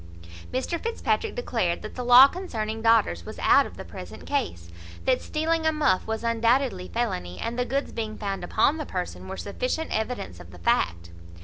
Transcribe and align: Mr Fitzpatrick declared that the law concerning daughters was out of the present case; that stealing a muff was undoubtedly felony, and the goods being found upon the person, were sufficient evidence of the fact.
Mr 0.51 0.81
Fitzpatrick 0.81 1.35
declared 1.35 1.83
that 1.83 1.93
the 1.93 2.03
law 2.03 2.27
concerning 2.27 2.81
daughters 2.81 3.23
was 3.23 3.37
out 3.37 3.67
of 3.67 3.77
the 3.77 3.85
present 3.85 4.25
case; 4.25 4.67
that 5.05 5.21
stealing 5.21 5.63
a 5.67 5.71
muff 5.71 6.07
was 6.07 6.23
undoubtedly 6.23 6.87
felony, 6.87 7.37
and 7.39 7.53
the 7.59 7.65
goods 7.65 7.91
being 7.91 8.17
found 8.17 8.43
upon 8.43 8.77
the 8.77 8.85
person, 8.87 9.27
were 9.27 9.37
sufficient 9.37 9.91
evidence 9.91 10.39
of 10.39 10.49
the 10.49 10.57
fact. 10.57 11.11